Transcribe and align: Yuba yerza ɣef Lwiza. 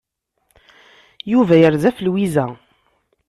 Yuba 1.31 1.55
yerza 1.61 1.89
ɣef 1.89 1.97
Lwiza. 2.05 2.45